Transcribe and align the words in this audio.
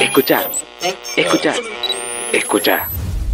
Escuchar, 0.00 0.50
escuchar, 1.16 1.54
escuchar. 2.32 2.86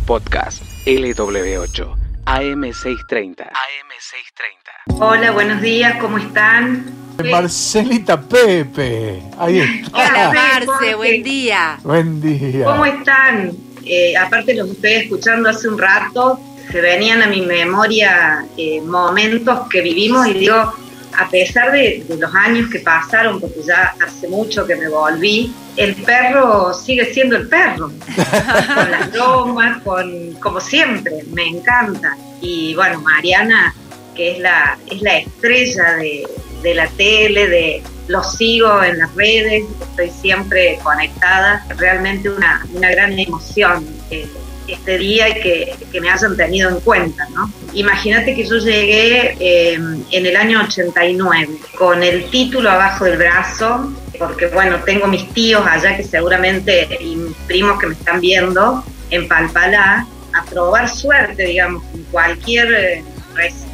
Podcast 0.05 0.63
LW8 0.85 1.95
AM630. 2.25 3.53
AM630. 3.53 4.99
Hola, 4.99 5.31
buenos 5.31 5.61
días, 5.63 5.97
¿cómo 6.01 6.19
están? 6.19 6.93
Marcelita 7.31 8.21
Pepe. 8.21 9.23
Ahí 9.39 9.61
está. 9.61 9.97
Hola, 9.97 10.33
Marce, 10.35 10.95
buen 10.97 11.23
día. 11.23 11.79
Buen 11.85 12.21
día. 12.21 12.65
¿Cómo 12.65 12.85
están? 12.85 13.53
Eh, 13.85 14.17
aparte 14.17 14.55
los 14.55 14.71
estoy 14.71 14.93
escuchando 14.95 15.51
hace 15.51 15.69
un 15.69 15.79
rato, 15.79 16.41
se 16.71 16.81
venían 16.81 17.23
a 17.23 17.29
mi 17.29 17.43
memoria 17.43 18.45
eh, 18.57 18.81
momentos 18.81 19.69
que 19.69 19.83
vivimos 19.83 20.27
y 20.27 20.35
digo, 20.35 20.75
a 21.17 21.29
pesar 21.29 21.73
de, 21.73 22.05
de 22.09 22.17
los 22.17 22.35
años 22.35 22.71
que 22.71 22.81
pasaron, 22.81 23.41
porque 23.41 23.63
ya 23.67 23.95
hace 24.05 24.29
mucho 24.29 24.67
que 24.67 24.77
me 24.77 24.89
volví, 24.89 25.53
el 25.77 25.95
perro 25.97 26.73
sigue 26.75 27.13
siendo 27.13 27.37
el 27.37 27.49
perro, 27.49 27.89
con 28.75 28.91
las 28.91 29.13
bromas, 29.13 29.83
con, 29.83 30.33
como 30.35 30.61
siempre, 30.61 31.25
me 31.33 31.47
encanta. 31.47 32.17
Y 32.41 32.75
bueno, 32.75 33.01
Mariana, 33.01 33.75
que 34.15 34.33
es 34.33 34.39
la, 34.39 34.79
es 34.87 35.03
la 35.03 35.19
estrella 35.19 35.97
de, 35.97 36.27
de 36.63 36.75
la 36.75 36.89
tele, 36.89 37.49
de 37.49 37.83
los 38.09 38.35
sigo 38.37 38.83
en 38.83 38.99
las 38.99 39.15
redes, 39.15 39.65
estoy 39.81 40.11
siempre 40.11 40.79
conectada, 40.83 41.65
realmente 41.77 42.29
una, 42.29 42.67
una 42.75 42.91
gran 42.91 43.19
emoción 43.19 43.87
eh, 44.11 44.29
este 44.73 44.99
día 44.99 45.29
y 45.29 45.35
que, 45.41 45.75
que, 45.91 46.01
me 46.01 46.11
hayan 46.11 46.37
tenido 46.37 46.71
en 46.71 46.81
cuenta, 46.81 47.29
¿no? 47.35 47.53
Imagínate 47.75 48.35
que 48.35 48.45
yo 48.47 48.57
llegué 48.57 49.37
eh, 49.39 49.75
en 49.75 50.27
el 50.27 50.37
año 50.37 50.63
89 50.63 51.49
con 51.79 52.03
el 52.03 52.31
título 52.31 52.71
abajo 52.71 53.05
del 53.05 53.19
brazo, 53.19 53.93
porque 54.19 54.47
bueno, 54.49 54.81
tengo 54.85 55.07
mis 55.07 55.29
tíos 55.33 55.63
allá 55.67 55.97
que 55.97 56.05
seguramente, 56.05 56.89
y 57.01 57.17
mis 57.17 57.37
primos 57.47 57.79
que 57.79 57.87
me 57.87 57.95
están 57.95 58.21
viendo 58.21 58.85
en 59.11 59.29
Palpalá, 59.29 60.07
a 60.33 60.45
probar 60.45 60.89
suerte, 60.89 61.45
digamos, 61.45 61.83
con 61.85 62.03
cualquier 62.05 62.73
eh, 62.73 63.05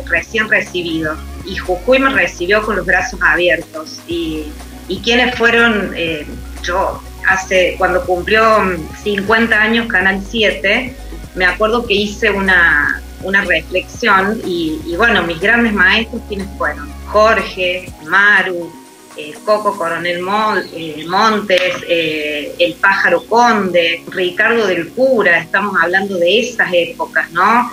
recién 0.07 0.49
recibido. 0.49 1.17
Y 1.45 1.57
Jujuy 1.57 1.99
me 1.99 2.11
recibió 2.11 2.63
con 2.63 2.77
los 2.77 2.87
brazos 2.87 3.21
abiertos. 3.23 4.01
Y, 4.07 4.47
y 4.89 5.01
quienes 5.01 5.35
fueron, 5.37 5.93
eh, 5.95 6.27
yo, 6.63 7.03
hace, 7.27 7.75
cuando 7.79 8.05
cumplió 8.05 8.43
50 9.03 9.61
años 9.61 9.87
Canal 9.87 10.23
7, 10.29 10.95
me 11.35 11.45
acuerdo 11.45 11.87
que 11.87 11.95
hice 11.95 12.31
una, 12.31 13.03
una 13.23 13.43
reflexión 13.43 14.41
y, 14.45 14.95
bueno, 14.97 15.23
mis 15.23 15.41
grandes 15.41 15.73
maestros, 15.73 16.23
quienes 16.29 16.49
fueron? 16.57 16.91
Jorge, 17.07 17.93
Maru, 18.07 18.73
eh, 19.17 19.35
Coco 19.45 19.77
Coronel 19.77 20.21
Mon, 20.23 20.63
eh, 20.73 21.05
Montes, 21.09 21.73
eh, 21.89 22.55
El 22.59 22.75
Pájaro 22.75 23.25
Conde, 23.25 24.03
Ricardo 24.09 24.67
del 24.67 24.91
Cura, 24.91 25.39
estamos 25.39 25.75
hablando 25.81 26.19
de 26.19 26.41
esas 26.41 26.69
épocas, 26.73 27.31
¿no? 27.33 27.73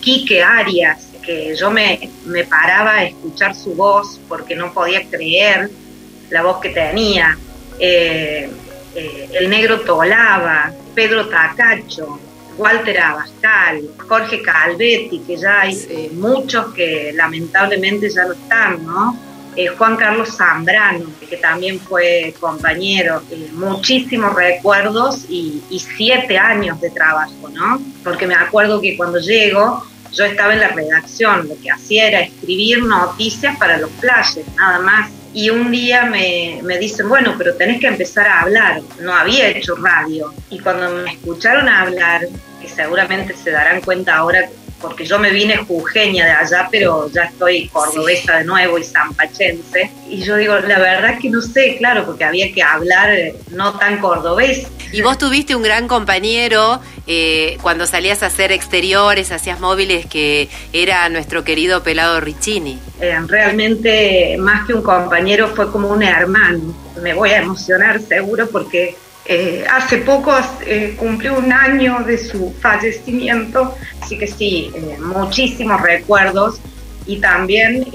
Quique 0.00 0.44
Arias, 0.44 1.08
que 1.24 1.56
yo 1.56 1.68
me, 1.68 2.08
me 2.24 2.44
paraba 2.44 2.92
a 2.92 3.04
escuchar 3.04 3.52
su 3.56 3.74
voz 3.74 4.20
porque 4.28 4.54
no 4.54 4.72
podía 4.72 5.02
creer 5.10 5.70
la 6.30 6.42
voz 6.42 6.60
que 6.60 6.68
tenía. 6.68 7.36
Eh, 7.78 8.50
eh, 8.94 9.28
el 9.32 9.50
negro 9.50 9.80
Tolaba, 9.80 10.72
Pedro 10.94 11.28
Tacacho, 11.28 12.18
Walter 12.56 13.00
Abascal, 13.00 13.82
Jorge 14.08 14.40
Calvetti, 14.40 15.20
que 15.26 15.36
ya 15.36 15.62
hay 15.62 15.86
eh, 15.88 16.10
muchos 16.12 16.72
que 16.72 17.12
lamentablemente 17.12 18.08
ya 18.08 18.26
no 18.26 18.32
están, 18.34 18.84
¿no? 18.86 19.18
Eh, 19.56 19.68
Juan 19.68 19.96
Carlos 19.96 20.36
Zambrano, 20.36 21.06
que 21.28 21.36
también 21.36 21.78
fue 21.78 22.34
compañero, 22.40 23.22
muchísimos 23.52 24.34
recuerdos 24.34 25.26
y, 25.28 25.62
y 25.70 25.78
siete 25.78 26.38
años 26.38 26.80
de 26.80 26.90
trabajo, 26.90 27.48
¿no? 27.52 27.80
Porque 28.02 28.26
me 28.26 28.34
acuerdo 28.34 28.80
que 28.80 28.96
cuando 28.96 29.18
llego, 29.18 29.84
yo 30.12 30.24
estaba 30.24 30.54
en 30.54 30.60
la 30.60 30.68
redacción, 30.68 31.48
lo 31.48 31.60
que 31.60 31.70
hacía 31.70 32.08
era 32.08 32.20
escribir 32.20 32.84
noticias 32.84 33.56
para 33.56 33.78
los 33.78 33.90
flashes, 33.92 34.46
nada 34.56 34.78
más. 34.80 35.10
Y 35.34 35.50
un 35.50 35.72
día 35.72 36.04
me, 36.04 36.60
me, 36.62 36.78
dicen, 36.78 37.08
bueno, 37.08 37.34
pero 37.36 37.54
tenés 37.54 37.80
que 37.80 37.88
empezar 37.88 38.26
a 38.26 38.42
hablar. 38.42 38.80
No 39.00 39.12
había 39.12 39.48
hecho 39.48 39.74
radio. 39.74 40.32
Y 40.48 40.60
cuando 40.60 40.90
me 40.90 41.10
escucharon 41.12 41.68
hablar, 41.68 42.28
que 42.62 42.68
seguramente 42.68 43.34
se 43.34 43.50
darán 43.50 43.80
cuenta 43.80 44.16
ahora, 44.16 44.48
porque 44.84 45.06
yo 45.06 45.18
me 45.18 45.30
vine 45.30 45.56
jujeña 45.56 46.26
de 46.26 46.32
allá, 46.32 46.68
pero 46.70 47.10
ya 47.10 47.22
estoy 47.22 47.68
cordobesa 47.68 48.36
de 48.36 48.44
nuevo 48.44 48.78
y 48.78 48.84
zampachense. 48.84 49.90
Y 50.10 50.22
yo 50.22 50.36
digo, 50.36 50.58
la 50.58 50.78
verdad 50.78 51.18
que 51.18 51.30
no 51.30 51.40
sé, 51.40 51.76
claro, 51.78 52.04
porque 52.04 52.24
había 52.24 52.52
que 52.52 52.62
hablar 52.62 53.10
no 53.50 53.78
tan 53.78 53.98
cordobés. 53.98 54.66
Y 54.92 55.00
vos 55.00 55.16
tuviste 55.16 55.56
un 55.56 55.62
gran 55.62 55.88
compañero 55.88 56.82
eh, 57.06 57.56
cuando 57.62 57.86
salías 57.86 58.22
a 58.22 58.26
hacer 58.26 58.52
exteriores, 58.52 59.32
hacías 59.32 59.58
móviles, 59.58 60.04
que 60.04 60.50
era 60.74 61.08
nuestro 61.08 61.44
querido 61.44 61.82
pelado 61.82 62.20
Riccini. 62.20 62.78
Eh, 63.00 63.18
realmente, 63.26 64.36
más 64.38 64.66
que 64.66 64.74
un 64.74 64.82
compañero, 64.82 65.48
fue 65.48 65.72
como 65.72 65.88
un 65.88 66.02
hermano. 66.02 66.74
Me 67.00 67.14
voy 67.14 67.30
a 67.30 67.38
emocionar 67.38 68.02
seguro 68.02 68.50
porque 68.50 68.96
eh, 69.26 69.64
hace 69.70 69.98
poco 69.98 70.34
eh, 70.66 70.94
cumplió 70.98 71.38
un 71.38 71.50
año 71.50 72.00
de 72.04 72.18
su 72.18 72.54
fallecimiento, 72.60 73.74
así 74.02 74.18
que 74.18 74.26
sí, 74.26 74.70
eh, 74.74 74.98
muchísimos 75.00 75.80
recuerdos 75.80 76.60
y 77.06 77.18
también 77.20 77.86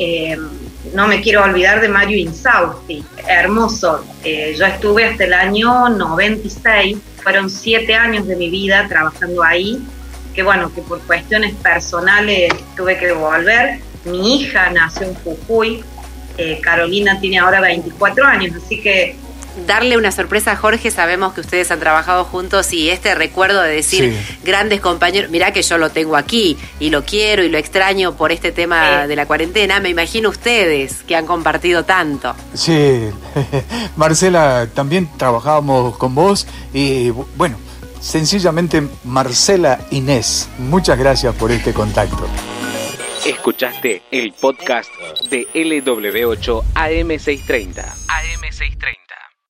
no 0.93 1.07
me 1.07 1.21
quiero 1.21 1.43
olvidar 1.43 1.81
de 1.81 1.89
Mario 1.89 2.17
Insausti, 2.17 3.03
hermoso. 3.27 4.05
yo 4.23 4.65
estuve 4.65 5.05
hasta 5.05 5.23
el 5.23 5.33
año 5.33 5.89
96, 5.89 6.97
fueron 7.23 7.49
siete 7.49 7.95
años 7.95 8.27
de 8.27 8.35
mi 8.35 8.51
vida 8.51 8.87
trabajando 8.87 9.43
ahí, 9.43 9.79
que 10.35 10.43
bueno, 10.43 10.71
que 10.73 10.81
por 10.81 10.99
cuestiones 11.01 11.55
personales 11.55 12.53
tuve 12.77 12.97
que 12.97 13.11
volver. 13.11 13.79
Mi 14.05 14.41
hija 14.41 14.69
nació 14.69 15.07
en 15.07 15.15
Jujuy, 15.15 15.83
Carolina 16.61 17.19
tiene 17.19 17.39
ahora 17.39 17.61
24 17.61 18.25
años, 18.25 18.55
así 18.63 18.79
que 18.79 19.15
darle 19.67 19.97
una 19.97 20.11
sorpresa 20.11 20.51
a 20.51 20.55
Jorge, 20.55 20.91
sabemos 20.91 21.33
que 21.33 21.41
ustedes 21.41 21.71
han 21.71 21.79
trabajado 21.79 22.23
juntos 22.23 22.71
y 22.73 22.89
este 22.89 23.15
recuerdo 23.15 23.61
de 23.61 23.71
decir 23.71 24.13
sí. 24.13 24.37
grandes 24.43 24.81
compañeros, 24.81 25.31
mirá 25.31 25.51
que 25.51 25.61
yo 25.61 25.77
lo 25.77 25.89
tengo 25.89 26.15
aquí 26.15 26.57
y 26.79 26.89
lo 26.89 27.03
quiero 27.03 27.43
y 27.43 27.49
lo 27.49 27.57
extraño 27.57 28.15
por 28.15 28.31
este 28.31 28.51
tema 28.51 29.03
sí. 29.03 29.07
de 29.07 29.15
la 29.15 29.25
cuarentena, 29.25 29.79
me 29.79 29.89
imagino 29.89 30.29
ustedes 30.29 31.03
que 31.03 31.15
han 31.15 31.25
compartido 31.25 31.83
tanto. 31.83 32.35
Sí, 32.53 33.09
Marcela, 33.95 34.67
también 34.73 35.09
trabajábamos 35.17 35.97
con 35.97 36.15
vos 36.15 36.47
y 36.73 37.09
bueno, 37.09 37.57
sencillamente 37.99 38.83
Marcela 39.03 39.79
Inés, 39.91 40.49
muchas 40.57 40.97
gracias 40.97 41.35
por 41.35 41.51
este 41.51 41.73
contacto. 41.73 42.27
Escuchaste 43.25 44.01
el 44.11 44.31
podcast 44.31 44.89
de 45.29 45.45
LW8 45.53 46.63
AM630. 46.73 47.85